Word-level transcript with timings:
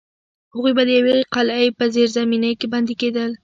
هغوی 0.53 0.71
به 0.77 0.83
د 0.85 0.89
یوې 0.99 1.15
قلعې 1.33 1.67
په 1.77 1.83
زیرزمینۍ 1.93 2.53
کې 2.59 2.67
بندي 2.73 2.95
کېدل. 3.01 3.31